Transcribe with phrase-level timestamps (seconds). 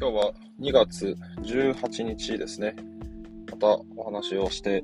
[0.00, 2.76] 今日は2月18日ですね。
[3.50, 4.82] またお話をしてい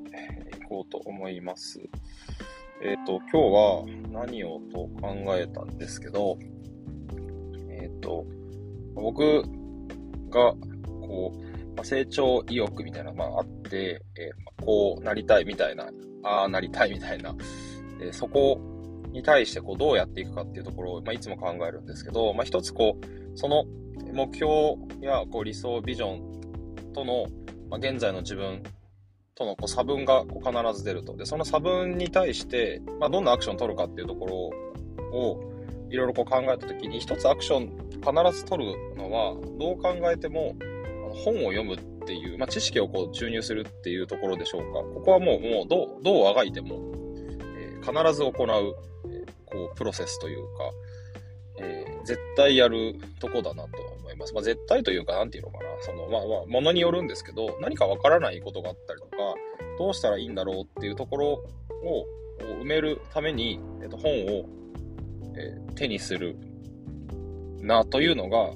[0.67, 1.79] こうと思います。
[2.83, 6.37] えっ、ー、と、今日は何をと考えたんですけど、
[7.69, 8.25] えっ、ー、と、
[8.93, 9.41] 僕
[10.29, 15.89] が、こう、ま、成長意欲みたいなのがあって、えー、こうなりたいみたいな、
[16.23, 17.33] ああなりたいみたいな、
[18.01, 18.59] えそこ
[19.13, 23.63] に対してこうどうやっていくかっていうところを、まあ、いつも考えるんですけど、まあ、一つこう、その
[24.13, 24.47] 目標
[25.01, 27.27] やこう理想、ビジョンとの、
[27.69, 28.63] まあ、現在の自分
[29.35, 31.15] とのこう差分がこう必ず出ると。
[31.15, 34.35] で、その差分に対して、まあ、どんなアクションを取るかっていうところ
[35.17, 35.55] を、
[35.89, 40.55] いろいろ考えたときに、一つアクション必ず取るのは、どう考えても、
[41.13, 44.79] 本を読むっていう、まあ、知識をこう注入するっていうところでしょうか。
[44.79, 46.79] ここはもう、もうどう、どうあがいても、
[47.57, 48.75] えー、必ず行う、
[49.11, 50.71] えー、こう、プロセスというか、
[51.59, 53.69] えー、絶対やるとこだなと
[54.05, 54.33] 思います。
[54.33, 55.63] まあ、絶対というか、なんていうのかな。
[55.81, 59.17] その、まあまあ、ものによるんですけど、何かわからないことがあったりとか、
[59.79, 62.05] どうしたらいいんだろうっていうところを
[62.61, 64.45] 埋めるために、えっと、本を、
[65.35, 66.37] えー、手にする
[67.61, 68.53] なというのが、も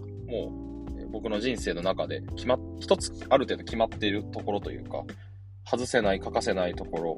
[0.96, 5.04] う、えー、僕の人生の中で決まっ、一つある程度決まっているところというか、
[5.66, 7.18] 外せない、欠かせないところ、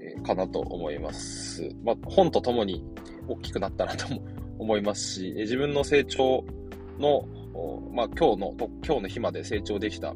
[0.00, 1.68] えー、かなと思います。
[1.82, 2.84] まあ、本とともに
[3.28, 4.06] 大きくなったなと
[4.58, 6.44] 思いますし、え自分の成長
[6.98, 7.26] の、
[7.92, 10.14] まあ、今日の、今日の日まで成長できた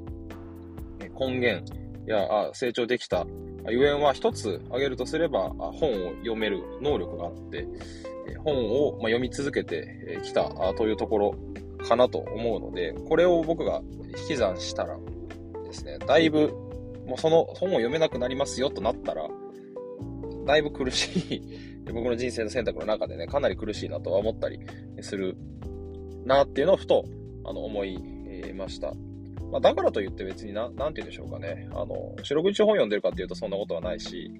[1.19, 1.64] 根源
[2.06, 3.27] や成長できた。
[3.70, 7.66] ゆえんは一つ挙げるとすれば本を読める能力があって
[8.42, 11.34] 本を読み続けてきたというところ
[11.86, 13.83] かなと思うのでこれを僕が
[14.20, 14.97] 引き算したら
[15.66, 16.48] ですねだいぶ
[17.06, 19.28] もうその本を読めなくなりますよとなったら
[20.47, 21.42] だいぶ苦しい。
[21.92, 24.61] 僕の人生の選択の中でねかなり苦しいなとは思ったり
[25.00, 25.36] する
[26.25, 27.05] なっていうのをふと
[27.48, 27.98] あの思い
[28.54, 28.92] ました。
[29.50, 31.69] まあ、だからといって別にな、なんて言うんでしょうかね。
[31.72, 34.31] あの、四六時本読んでるかっていうとそんなことはないし、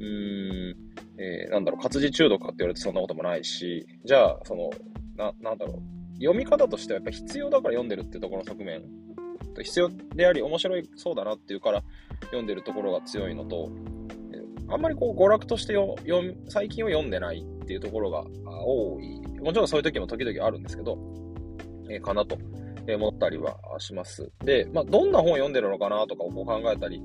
[0.00, 0.76] うーん、
[1.18, 4.70] えー、なんだろう、活字中毒かって言われてそんなこともないし、じゃあ、その、
[5.16, 8.82] な、なんだろう、読み方としてはやっぱ必要だから読んでるってところの側面、
[9.62, 11.82] 必要であり面白いそうだなっていうから
[12.26, 13.70] 読んでるところが強いのと、
[14.68, 18.24] あんまりこう娯楽としてよ読最近は読んでないっていうところが
[18.64, 19.20] 多い。
[19.40, 20.96] もちろんそういう時も時々あるんですけど、
[21.88, 22.38] えー、かなと
[22.88, 24.30] 思ったりはします。
[24.44, 27.02] で、まあ、どんな本を読んでるのかなとかをこう考えたり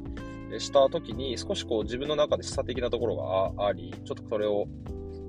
[0.59, 3.15] した時に、少しこう自分の中で示唆的なところ
[3.55, 4.65] があり、ちょっとそれを、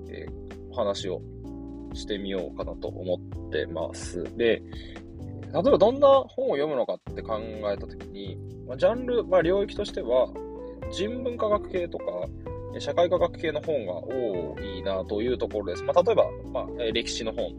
[0.08, 1.20] えー、話を
[1.94, 4.24] してみようかなと思ってます。
[4.36, 4.62] で、
[5.52, 10.28] 例えばどんな本を読むのかって考えた時に、まあ、ジャンル、まあ、領域としては、
[10.92, 12.04] 人文科学系とか、
[12.78, 15.82] 社会科学系の本が多いなというところです。
[15.84, 17.54] まあ、例えば、まあ、歴史の本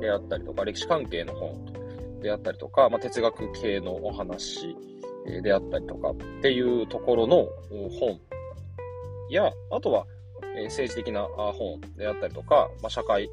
[0.00, 4.76] であったりとか、歴史関係の本であったりとか、まあ、哲学系のお話
[5.42, 7.48] であったりとかっていうところの
[7.98, 8.20] 本
[9.30, 10.06] や、あとは
[10.64, 13.30] 政治的な本であったりとか、まあ、社会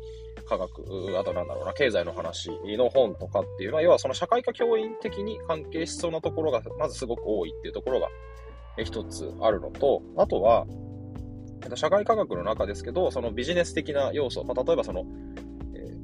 [0.48, 8.08] 科学、あとなんだろうな、経済の話の本とかっていうのは、要はその社会科教員的に関係しそうなところが、まずすごく多いっていうところが
[8.84, 10.66] 一つあるのと、あとは、
[11.76, 15.06] 社会科学の中ですけど、そのビジネス的な要素、まあ、例えばその、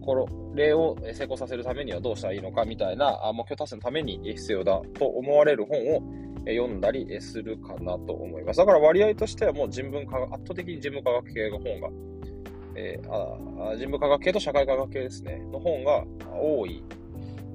[0.03, 6.03] これを成功させるためにはどうしたらいいのかみたいな目標達成のために必要だと思われる本を
[6.45, 8.57] 読んだりするかなと思います。
[8.57, 11.89] だから割合としてはもう人文科学、圧倒的に人文科学系の本が、
[12.75, 16.03] えー、あ人文科学系と社会科学系ですね、の本が
[16.35, 16.83] 多い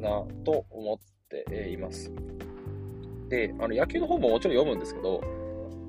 [0.00, 0.98] なと思っ
[1.28, 2.12] ています。
[3.28, 5.20] で、あの野球の本ももちろん読むんですけど、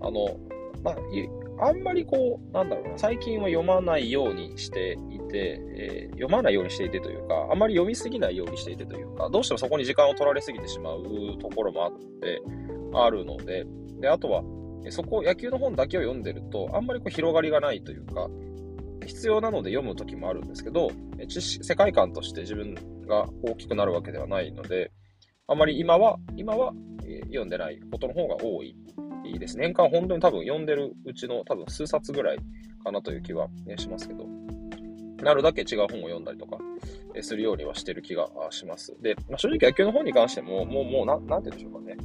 [0.02, 0.38] あの、
[0.84, 11.04] まあ、あんまりこう、なんだろうな、最近は読まないようにしていて、えー、読まないようにしていてというか、あまり読みすぎないようにしていてというか、どうしてもそこに時間を取られすぎてしまう
[11.40, 11.92] ところもあっ
[12.22, 12.42] て、
[12.94, 13.66] あるので、
[14.00, 14.44] で、あとは、
[14.90, 18.30] そこ、野球の本だけを読んでると、あんまりこう広がりがないというか、
[19.06, 20.90] 必要なので読む時もあるんですけど、
[21.28, 22.76] 知識、世界観として自分
[23.08, 24.92] が大きくなるわけではないので、
[25.48, 26.74] あまり今は、今は、
[27.28, 28.76] 読んでないことの方が多い
[29.40, 29.58] です。
[29.58, 32.38] 年間本当に多分読んでるうちの多分数冊ぐらい
[32.84, 34.26] かなという気は、ね、しますけど、
[35.24, 36.58] なるだけ違う本を読んだりとか
[37.22, 38.96] するようにはしてる気がします。
[39.02, 41.98] で、まあ、正直野球の本に関しても、もう、もうな、なんて言うんでしょうかね。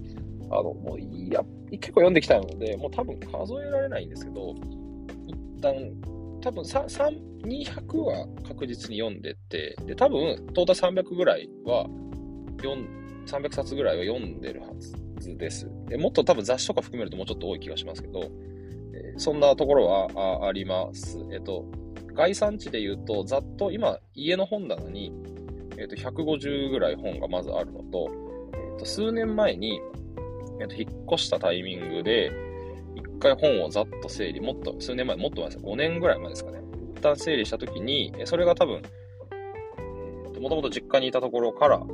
[0.50, 4.54] あの、もう、いや、結構読んできたので、もう多分数えられないんですけど、
[5.26, 5.74] 一旦、
[6.40, 6.84] 多分3、
[7.42, 11.86] 200は確実に読んでて、で、多分、トータ300ぐらいは、
[13.26, 15.68] 300冊ぐらいは読んでるはずです。
[15.86, 18.30] でもっと多分雑誌とか含めるともうちょっと多い気がしますけど、
[18.94, 21.18] えー、そんなところはあります。
[21.32, 21.64] えっ、と、
[22.14, 25.12] 概算値で言うと、ざっと今、家の本棚に、
[25.76, 28.10] えっ、と、150ぐらい本がまずあるのと、
[28.54, 29.80] えっ、と、数年前に、
[30.60, 32.30] えっ、と、引っ越したタイミングで、
[32.94, 36.60] 一回本をざっと整理、もっと、数年前、もっと前です5年ぐらい前ですかね。
[36.96, 38.82] 一旦整理したときに、それが多分、
[40.40, 41.86] もともと実家にいたところからの、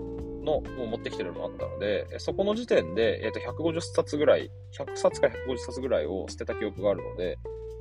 [0.43, 7.39] もう持ってきてるのもあったので、そこの時点で、えっ、と、150冊ぐらい、100冊か150冊ぐらいを捨てた記憶があるので、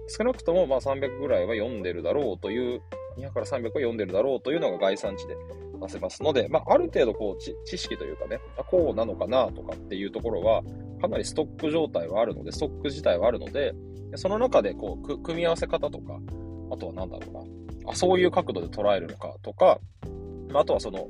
[0.09, 2.81] 少なくともまあ300ぐらいは読んでるだろうという、
[3.17, 5.35] 200から300は読んでるだろうというのが概算値で
[5.81, 8.39] 出せますので、まあ、ある程度こう知識というかね、
[8.69, 10.63] こうなのかなとかっていうところは、
[11.01, 13.73] かなりストック状態はあるので、ストック自体はあるので、
[14.15, 16.19] その中でこう組み合わせ方とか、
[16.71, 17.33] あとは何だろう
[17.85, 19.79] な、あ、そういう角度で捉えるのかとか、
[20.53, 21.07] あとはその、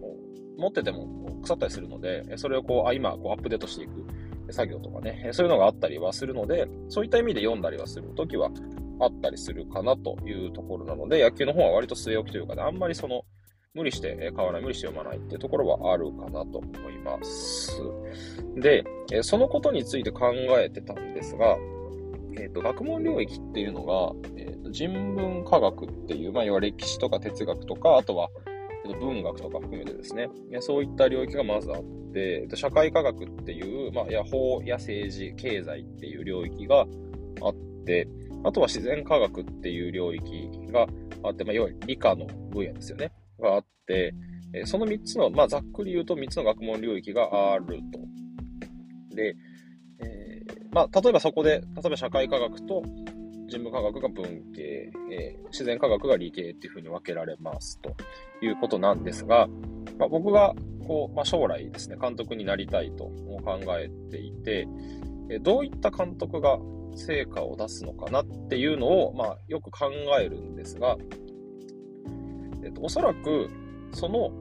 [0.57, 4.05] 持ってても腐ったりするので、それをこう、あ、今こうアップデートしていく
[4.51, 8.51] 作業とかね、そういうのがあったりはするので、そういった意味で読んだりはするときは
[8.99, 13.23] あったりするかなというところなので、野球の方は割と据え置きというかね、あんまりその、
[13.75, 17.79] 無理して買わない、無理して読まないっていうところはあるかなと思います。
[18.55, 18.83] で、
[19.21, 21.57] そのことについて考えてたんですが、
[22.37, 28.29] えっ、ー、と、学問領域っていうのが、えーと、人文科学っていう、まあ、要は歴史とか哲学とか、あとは、
[28.99, 30.29] 文学とか含めてですね、
[30.61, 36.87] そういった領域がまずあって、社会科学っていう、まあ、や法や政治、経済っていう領域が
[37.41, 37.55] あっ
[37.85, 38.07] て、
[38.43, 40.87] あとは自然科学っていう領域が
[41.23, 43.11] あって、まあ、要は理科の分野ですよね。
[43.39, 44.13] があって、
[44.53, 49.15] えその3つの、まあ、ざっくり言うと3つの学問領域があると。
[49.15, 49.35] で、
[49.99, 52.83] えー、まあ、例えばそこで、例えば社会科学と
[53.47, 54.23] 人文科学が文
[54.55, 57.95] 系、えー、自然科学が理系っていうふうに分けられますと
[58.41, 59.47] いうことなんですが、
[59.97, 60.55] まあ、僕が
[60.87, 63.05] こう、まあ、将来ですね、監督になりたいと
[63.43, 64.98] 考えていて、え
[65.37, 66.57] どういった監督が
[66.95, 70.97] 成果を出すのかなっていうのを、まあ、よく考えるんですが、
[72.63, 73.49] えっと、おそらく、
[73.91, 74.31] その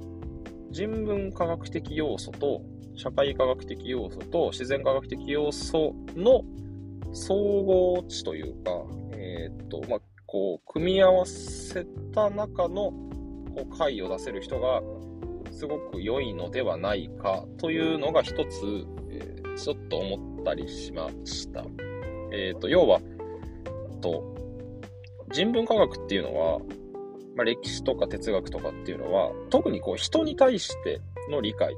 [0.70, 2.62] 人文科学的要素と
[2.94, 6.42] 社会科学的要素と自然科学的要素の
[7.12, 8.70] 総合値というか、
[9.12, 12.90] え、っと、まあ、こう、組み合わせた中の、
[13.54, 14.82] こう、解を出せる人が、
[15.52, 21.64] すごく良いのではないかというのが一つ、えー、ちょっと思ったりしました。
[22.32, 23.00] えっ、と、要は、
[24.00, 24.34] と、
[25.32, 26.58] 人文科学っていうのは、
[27.36, 31.00] まあ、歴史とか哲学とかっていうのは、特にこう人に対して
[31.30, 31.74] の理解、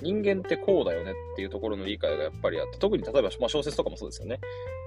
[0.00, 4.38] 人間ってこうだよねっていうところの理解がやっぱりあって、特に例えば、まあ、小説とかもそうですよね。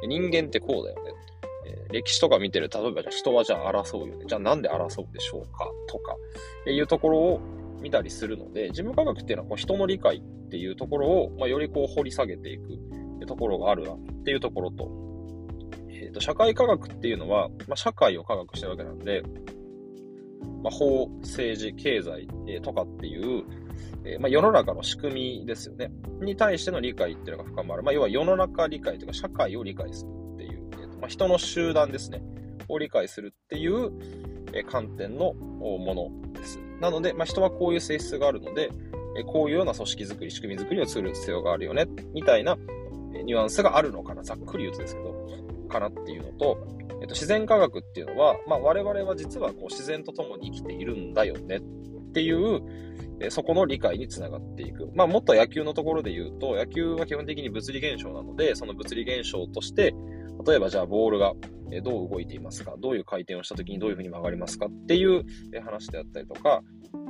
[0.08, 1.12] 人間ってこうだよね。
[1.68, 4.26] えー、歴史とか見てる、例えばじゃ人はじゃあ争うよね。
[4.28, 6.14] じゃあなんで争うでしょうかとか、
[6.62, 7.42] っていうところを
[7.82, 12.78] 見たりするので、人文科学っていうのはこう人の理解っていうところを、まあ、よりこう掘り下げていく
[13.26, 14.90] ところがあるなっていうところと、
[15.90, 19.24] えっ、ー、と、社会科学っていうのは、まあ、社会を科学してるわけなんで、
[20.64, 23.44] まあ、法、政治、経済、えー、とかっていう、
[24.04, 25.92] えー、まあ、世の中の仕組みですよね。
[26.22, 27.84] に対しての理解っていうのが深まる。
[27.84, 32.22] まあ、要は世の中理解というか、社会を理解するっていう、えーとまあ、人の集団ですね。
[32.68, 33.92] を理解するっていう、
[34.54, 36.60] えー、観点のものです。
[36.80, 38.70] なので、まあ、人はこういう性質があるので、
[39.18, 42.58] え、こういうような組織づくり、仕組みづくりをする必要があるよね、みたいな、
[43.26, 44.24] ニュアンスがあるのかな。
[44.24, 46.68] ざっくり言うとですけど、かなっていうのと、
[47.02, 51.62] えっと、自然科学っていうのは、まあ、我々は実はこう自然と共に生きているんだよねっ
[52.14, 52.62] ていう、
[53.20, 54.90] えそこの理解につながっていく。
[54.94, 59.94] まあ、もっと野球のところで言うと、野球は基本的に物理現象なので、その物理現象として、
[60.46, 61.34] 例えばじゃあボールが
[61.84, 62.76] どう動いていますか？
[62.80, 65.24] どういう回転をした時にどういう風に曲がりますかっていう
[65.64, 66.62] 話であったりとか、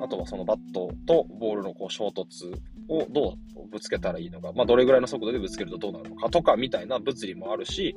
[0.02, 2.54] あとはそのバットとボールのこう衝突
[2.88, 7.96] をどうぶつけたらいいのか、まあ、どれぐらいの速度でぶつけるとどうなるのかとかみたいな物理もあるし、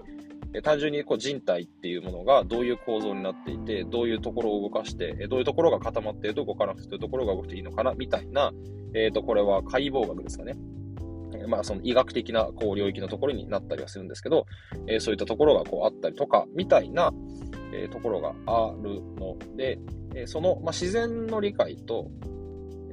[0.63, 8.53] 単純にこう人体っていうものがどういう構造になっていて、どういうところを動かして、どういうところが固まっていると動かなくて、どういうところが動くといいのかな、みたいな、
[8.95, 10.57] えっ、ー、と、これは解剖学ですかね。
[11.49, 14.47] まあ、その医学的なこう領域のところになったりはするんですけど、
[14.87, 17.13] えー、そういったところがこうあったりとか、みたいな、
[17.73, 19.79] えー、ところがあるので、
[20.15, 22.11] えその、まあ、自然の理解と、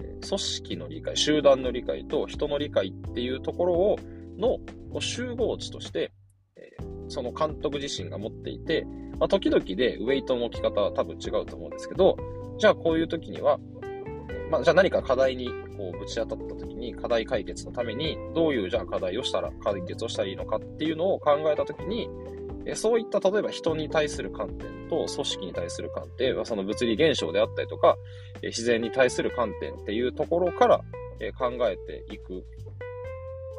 [0.01, 3.99] え組織の理解、集団の理解と人の理解っていうところを、
[4.37, 4.59] の
[4.99, 6.11] 集合値として、
[6.55, 6.71] え
[7.07, 8.85] その監督自身が持っていて、
[9.19, 12.17] まあ、時々でウェイトの置き方は多分違うと思うんですけど、
[12.57, 13.59] じゃあこういう時には、
[14.55, 22.09] まあ、じゃあ何か課題にこうぶち当たった時に課題解決のためにどういうじゃあ課題をしたら、解決をしたらいいのかっていうのを考えた時に、
[22.73, 27.97] そういった例えば人に対する観点と組織に対する観点、その物理現象であったりとか、
[28.41, 30.77] 自然に対する観点っていうところから
[31.37, 32.45] 考えていく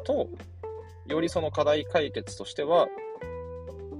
[0.03, 0.27] と、
[1.05, 2.87] よりその課題解決としては、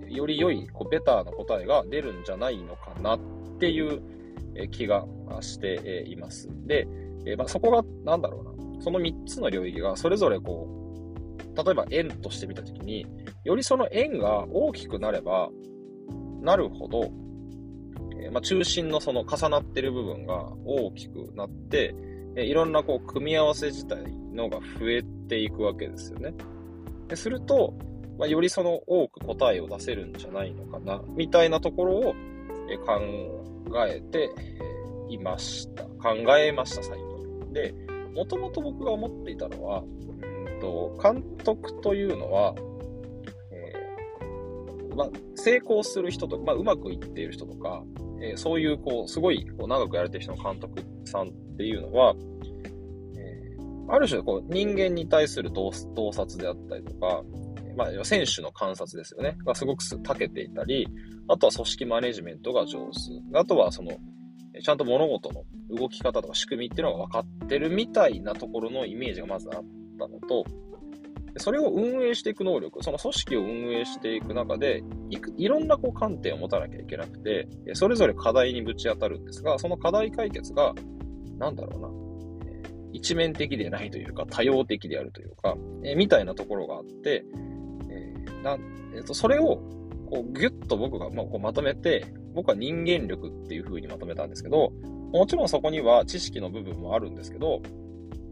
[0.07, 3.19] より良いこうベターな答えが出るんじゃないのかなっ
[3.59, 4.01] ていう
[4.71, 5.05] 気が
[5.41, 6.49] しています。
[6.65, 6.87] で、
[7.25, 13.05] え、まあ、そこが、なんだろうな、その3つの領域がそれぞれこう、例えば円として見たときに、
[13.43, 15.49] よりその円が大きくなれば
[16.41, 17.11] なるほど、
[18.21, 21.93] え、まあ、中心のその重なってる部分が大きくなって、
[22.35, 26.33] え、いろんなこう組み合わせ自体のが増えていくわけですよね。
[27.07, 27.73] ですると、
[28.17, 32.15] まあ、よりその多く答えを出せるんじゃないのかな、みたいなところを
[32.77, 32.99] 考
[33.87, 34.31] えて
[35.09, 35.83] いました。
[35.83, 37.53] 考えました、最近。
[37.53, 37.73] で、
[38.13, 39.83] もともと僕が思っていたのは、
[40.21, 42.55] うんと監督というのは、
[43.51, 47.83] えー、まあ、成功する人とか、まあ、うまくいっている人とか、
[48.21, 52.15] えー、そういう、こう、すごいこう長くやれてる人の監督さんっていうのは、
[53.17, 55.71] えー、ある種こう人間に対する洞
[56.11, 57.23] 察であったりとか、
[57.77, 59.37] まあ、選手の観察ですよね。
[59.45, 60.87] がすごく長けていたり、
[61.27, 63.37] あとは組織マネジメントが上手。
[63.37, 63.91] あとはその、
[64.59, 69.63] ちゃんと物事の動き方とか仕組みっていうのが分かってるみたいなところのイメージがまずあっ
[69.99, 70.43] たのと、
[71.37, 80.73] それを運営していく能力、その組織を運営していく中で、いくいろんなこう観点を持たなきゃいけなくて、それぞれ課題にぶち当たるんですが、その課題解決が、
[81.37, 81.89] なんだろうな、
[82.93, 87.23] 一面的でないというか、多様的であるというか、えみたいなところがあって、
[88.43, 88.57] な
[88.95, 89.61] えっと、それを、
[90.09, 94.71] こう、ぎゅっと僕が、まあ、こうまとめて、僕は人間力っていう風にまとめたんですけど、
[95.11, 97.61] もちろんそこには知識の部分もあるんですけど、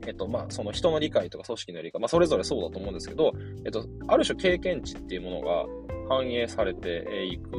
[0.05, 3.33] えっと、まあ、その人の理解とか組織の理解、まあ、それぞれそうだと思うんですけど、
[3.65, 5.65] えっと、ある種経験値っていうものが
[6.09, 7.51] 反映されていく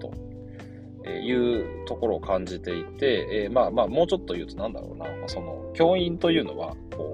[0.00, 7.13] というところを感じていて、えー、まあまあ、もうちょっと言うとなんだろうな、その、教員というのは、こ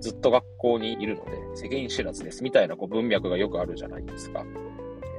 [0.00, 4.44] ずっと学校にいるので、世間知らずです、みたいなこう文脈がよくあるじゃないですか。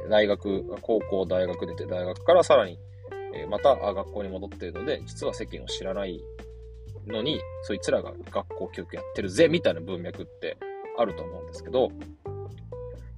[0.10, 2.80] 大学、高校、大学出て、大学からさらに、
[3.34, 6.20] えまた学校に戻っているので、実は世間を知らない
[7.08, 10.58] のに、そいつらが学校教育やってるぜ、みたいな文脈って
[10.98, 11.92] あると思うんですけど、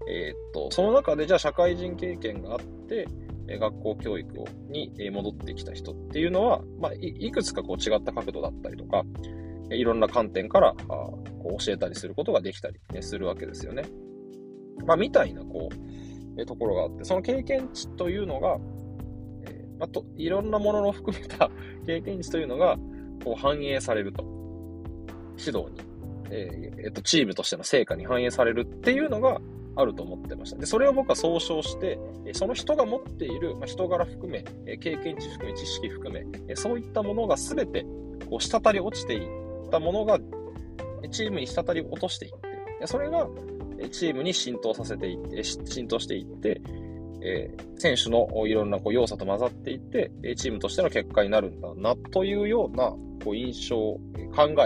[0.08, 3.08] えー、っと、その中でじゃあ社会人経験があって、
[3.48, 9.04] 学校教育に戻ってきた人っていうのは、まあ、いくつかこう違った角度だったりとか、
[9.72, 11.24] いろんな観点からこ
[11.60, 13.84] う教えたりすることができたり、するわけですよね。
[14.86, 15.70] まあ、みたいな、こ
[16.38, 18.58] う、ところがあって、その経験値というのが、
[19.46, 21.52] え、まあ、と、いろんなものの含めた
[21.86, 22.78] 経験値というのが、
[23.24, 24.24] こう反映されると。
[25.38, 25.82] 指導に。
[26.32, 29.42] え、えっと、チームとしての成果に反映されるっていうのが
[29.76, 30.58] あると思ってました。
[30.58, 32.00] で、それを僕は総称して、
[32.34, 34.44] その人が持っている、まあ、人柄含め、
[34.78, 37.86] 経験値含め、知識含め、そういったものが全て、
[38.30, 39.41] こう、滴り落ちていっ
[39.72, 40.20] たものが、
[41.10, 42.32] チームに滴り落としていっ
[42.80, 43.28] て、それが
[43.92, 46.62] チームに浸透させていって、浸透していって、
[47.24, 52.92] えー、選手のいろんなこう要素と混ざっていって、チームとしての結果になるんだな、というような
[53.24, 54.00] こう印象、考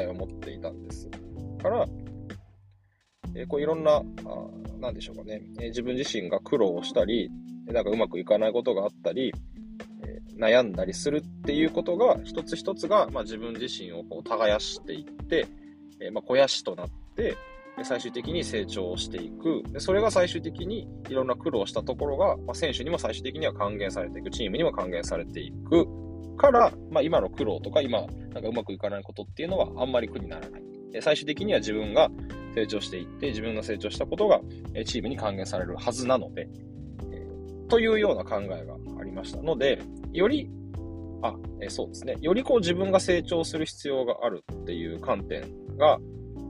[0.01, 1.09] えを持っていたんです。
[1.61, 1.87] から、
[3.35, 4.01] えー、こういろんな、あ
[4.79, 7.29] なんでしょうかね、えー、自分自身が苦労をしたり、
[7.67, 9.33] なんかうまくいかないことがあったり、
[10.37, 15.47] 悩んだりするっていうことが、一つ一つが、まあ、自分自身をこう耕していって、
[15.99, 17.37] えー、まあ、肥やしとなって、
[17.83, 19.63] 最終的に成長していく。
[19.79, 25.85] それが最終的にいろんな苦労したところが、まあ、選手にも最終的には還元されていく、チームにも還元されていく
[26.37, 30.61] から、まあ、今の苦労とか今、なんかうまくいかないことっていうのはあんまり苦にならない。
[31.01, 32.09] 最終的には自分が
[32.53, 34.39] 成長していって、自分が成長したことが
[34.85, 36.47] チームに還元されるはずなので、
[37.67, 39.81] というような考えがありましたので、
[40.13, 40.49] より、
[41.21, 42.17] あ、えそうですね。
[42.21, 45.41] よりこう自分が成長する必要があるっていう観点
[45.77, 45.99] が、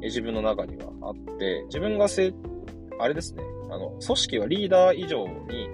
[0.01, 2.34] え自分の中にはあって、自分がせ、
[3.00, 3.43] あれですね。
[3.69, 5.69] あの、組織はリーダー以上に、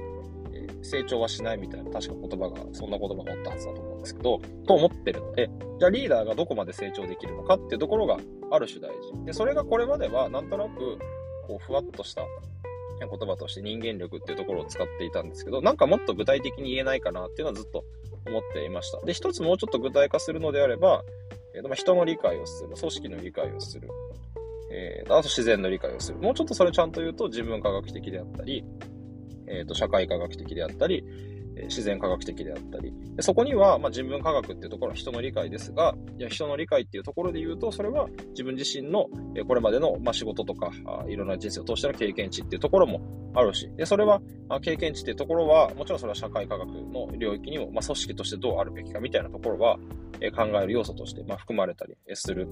[0.54, 8.18] え成長はしないみたいな、確か言葉が、そんな言葉があったはずだと思うんですけど、と思ってるので、じゃあリーダーがどこまで成長できるのかっていうところが
[8.52, 9.26] ある種大事。
[9.26, 11.00] で、それがこれまではなんとなく、
[11.48, 12.24] こう、ふわっとした
[13.08, 17.84] 言葉として人間力っていうところを使っていたんですけど、なんかもっと具体的に言えないかなっていうのはずっと
[18.28, 19.00] 思っていました。
[19.02, 21.04] で、一つもうちょっと具体化するのであれば、
[21.56, 23.90] えーとま、人の理解をする、組織の理解をする、
[24.72, 26.20] えー、あと自然の理解をする。
[26.20, 28.64] もうちょっとそれちゃんと言うと自分科学的であったり、
[29.48, 31.04] えーと社会科学的であったり、
[31.66, 39.08] 自然科学的であったり、そこには、まあ、人文科学っていうところは人の理解ですが、いや人の理解っていうところで言うと、それは自分自身の
[39.48, 43.02] これまでの、まあ、仕事とかあいろんな人生を通しての経験値っていうところも
[43.34, 49.78] あるし、でそれは、まあ、経験値っていうところは、もちろんそれは社会科学の領域にも、まあ、組織としてどうあるべきかみたいなところは、
[50.20, 52.48] え考える要素として、まあ、含まれたりする、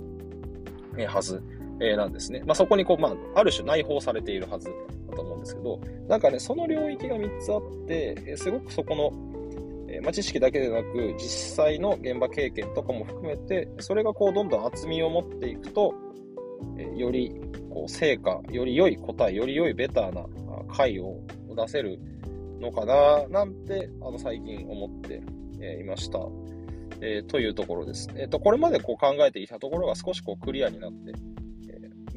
[1.07, 1.43] はず、
[1.81, 2.41] えなんですね。
[2.45, 4.69] まあ、そこにこう、まあ、ある種内包されているはず
[5.09, 9.11] だと思うんですけど、なんかね、その領域が3つあって、えすごくそこの
[9.91, 15.95] えー、まあ、知識だけでなく、実際の現場経験とかも含めて、それがこう、どんどん厚みを持っていくと、
[16.77, 17.33] えー、より、
[17.69, 20.25] こう、成果、より良い答え、より良いベターな
[20.71, 21.19] 回を
[21.55, 21.99] 出せる
[22.59, 25.21] のかな、なんて、あの、最近思って、
[25.59, 26.19] えー、いました。
[27.01, 28.09] えー、というところです。
[28.15, 31.13] えっ、ー、と、これまでこう考えていたところが少しこうクリアになって、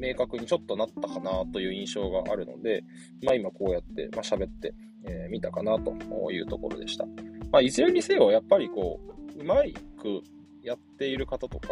[0.03, 2.83] 明確にちょっとなったかなという印象があるので、
[3.23, 4.73] まあ今こうやって、まあ、喋って、
[5.05, 5.91] えー、たかなと
[6.31, 7.05] いうところでした。
[7.51, 8.99] まあいずれにせよ、やっぱりこ
[9.37, 10.21] う、うまいく
[10.61, 11.69] やっている方とか、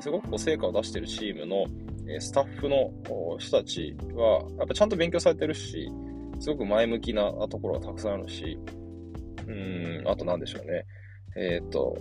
[0.00, 1.66] すごくこう成果を出しているチームの
[2.20, 2.90] スタッフの
[3.38, 5.90] 人たちは、やっぱちゃんと勉強されてるし、
[6.40, 8.58] すごく前向きなところがたくさんあるし、
[9.46, 10.84] うん、あと何でしょうね。
[11.36, 11.94] えっ、ー、と、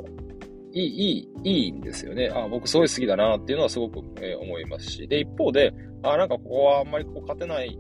[0.72, 2.32] いい、いい、いいんですよね。
[2.34, 5.08] あ僕すごい好きだなっていうのはすごく、えー、思いますし。
[5.08, 5.74] で、一方で、
[6.04, 7.78] あなんかここはあんまりこう勝てない、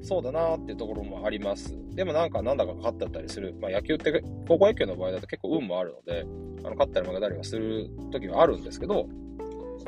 [0.00, 1.76] そうだなっていうところもあります。
[1.94, 3.54] でもなんかなんだか勝ってたりする。
[3.60, 6.26] まあ野球って、高校野球の場合だと結構運もあるので、
[6.64, 9.06] あの勝ったり負けたりはする時はあるんですけど、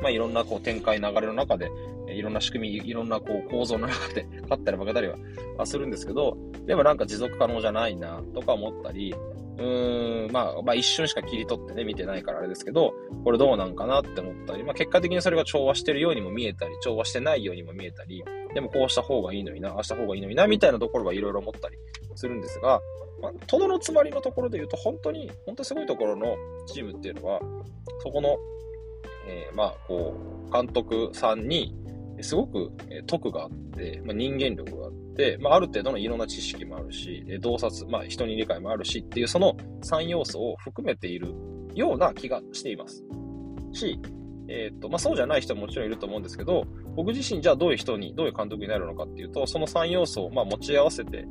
[0.01, 1.71] まあいろんなこう展開、流れの中で、
[2.09, 5.09] いろんな仕組み、いろんなこう構造の中で 勝ったり負けたり
[5.57, 6.37] はするんですけど、
[6.67, 9.15] でもなんか持続可能じゃないなとか思ったり、
[9.57, 12.93] うーん、まあ、まあ一瞬しか切り取ってね、見てないからあれですけど、
[13.25, 18.25] これどうなんかなって思ったり、まあ結果的にそれが調和してるようにも見えたり、調和してないようにも見えたり、
[18.55, 21.77] でもこうした方がいいのにな、ああした方がいいのにな、みたいなところはいろいろ思ったり
[22.15, 22.81] するんですが、
[23.21, 26.37] まあ、とどのつまりのところで言うと、本当に、本当にすごいところの
[26.67, 27.41] チームっていうのは、
[28.03, 28.37] そこの、
[29.27, 30.17] えー、まあ、こ
[30.49, 31.75] う、監督さんに、
[32.21, 32.73] すごく
[33.07, 41.35] 得があって、まあ、人間力があって、まあ、ある程度のいろんな知識もあるし、洞察、まあ、人に理解もあるしっていう、その3要素を含めている
[41.75, 43.05] ような気がしています。
[43.73, 44.01] し、
[44.49, 51.27] え、ー、と、まあ、そうじゃない人ももちろんいると思うんですけど、僕自身じゃあどういう人に、どういう監督になるのかっていうと、その3要素をまあ持ち合わせて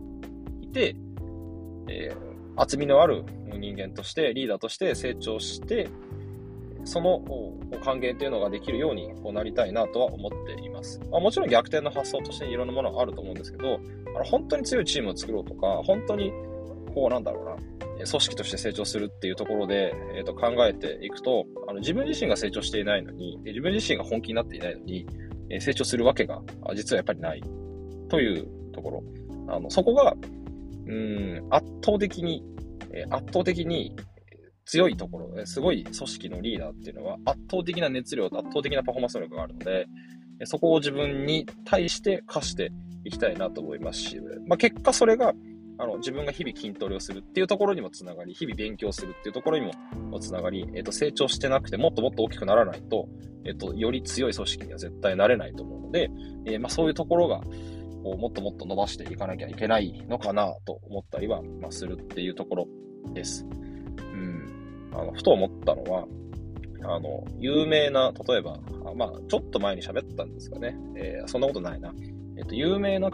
[0.62, 0.95] いて、
[1.88, 3.23] えー、厚みのある
[3.57, 5.88] 人間として、リーダーとして成長して、
[6.85, 7.21] その
[7.83, 10.99] 還元というのができるようになりたいなとは思っています。
[11.12, 13.79] まあ、もちろん逆転の発想としていろんなものがあると思うんですけど、
[14.15, 16.31] あの本当に強いチームを作ろうとか、本当に
[16.93, 17.55] こうなんだろうな、
[17.95, 25.05] 組織として成長するっていうところで、えー、と考えていくとあの、自分自身が成長していないのに、自分自身が本気になっていないのに、
[25.49, 26.41] え成長するわけが
[26.75, 27.43] 実はやっぱりない
[28.10, 29.03] というところ。
[29.47, 30.15] あのそこが、
[30.88, 32.43] うん、圧倒的に、
[32.91, 33.95] え圧倒的に
[34.65, 39.88] 強いところ、すごい組織のリーダーっていうのは圧倒的な熱量と圧倒的なパフォーマンス力があるので、
[40.45, 42.71] そこを自分に対して課して
[43.04, 45.34] いきたいなと思いますし、まあ、結果それが、
[45.78, 49.71] あの、自分が日々筋トレをするっていうところにもつながり、日々勉強するっていうところに
[50.12, 53.08] もつながり、えっ、と、成長してなくてもっともっと大きくならないと、
[53.45, 56.10] えっ、と、より強い組織には絶対なれないと思うので、
[56.45, 57.41] えー、まあ、そういうところが、
[58.04, 62.67] こうもっともっと伸ばしていかなきゃいけないのかなと思ったりは、するっていうところ
[63.13, 63.45] です。
[64.93, 66.08] あの、ふと思ったのは、
[66.84, 68.60] あの、有名な、例えば、
[68.95, 70.77] まあ、ちょっと前に喋ったんですかね。
[70.95, 71.93] えー、そんなことないな。
[72.38, 73.10] えっ、と、有名な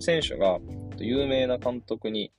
[0.00, 0.58] 選手が、
[0.98, 2.32] 有名な監督に、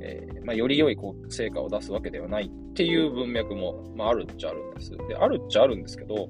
[0.00, 4.90] えー、まあ、より良いこう成果を出すわけではないっていう文脈も、まあ、あるっちゃあるんです。
[4.90, 6.28] で、あるっちゃあるんですけど、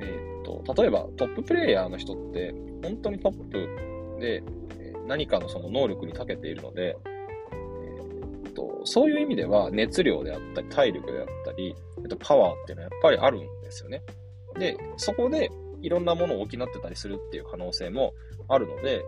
[0.00, 4.42] えっ、と、例えばトッププレイヤーの人って、本当にトップで、
[5.06, 6.96] 何かのその能力に長けているので、
[8.88, 14.02] そういう意味では熱量であったり、体力であったり、えっと、パワーっていうのはやっぱりあるんですよね。
[14.58, 15.50] で、そこで
[15.82, 18.14] いろんなものを補ってたりするっていう可能性も
[18.48, 19.04] あるので、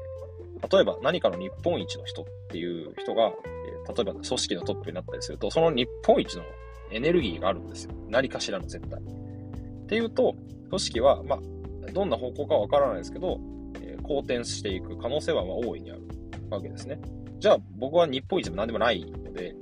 [0.70, 6.42] 例えば何かの日本一の人っていう人が、え例えば組織のトップになったりすると、その日本一の
[6.90, 7.92] エネルギーがあるんですよ。
[8.08, 9.00] 何かしらの絶対。
[9.00, 10.34] っていうと、
[10.68, 13.40] 組織は、まあ、どんな方向かわからないですけど、
[13.82, 16.02] えー、好転していく可能性はま大いにある
[16.50, 17.00] わけですね。
[17.38, 19.54] じゃあ僕は日本一でも何でもないので、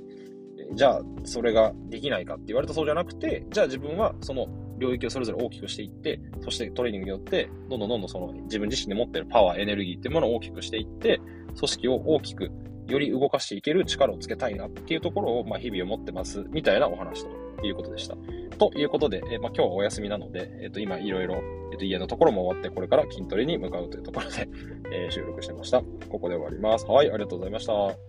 [0.73, 11.19] じゃあそれができないかって言われたそうじゃなくて、じゃあ自分はその領域をそれぞれ大きくしていって、そしてトレーニングによって、どんどんどんどんその自分自身で持ってるパワー、エネルギーっていうものを大きくしていって、
[11.55, 12.51] 組織を大きく
[12.87, 17.25] より動かしていける力をつけたいなっていうところを、まあ、日々思ってます、みたいなお話
[17.59, 18.15] ということでした。
[18.57, 24.49] ということで、え、まあ、今日はお休みなので、えっ、と、今いろいろ、えっ、と、家のところも終わって、これから筋トレに向かうというところで、
[24.91, 25.81] え収録してました。
[26.09, 26.85] ここで終わります。
[26.85, 28.08] はい、ありがとうございました。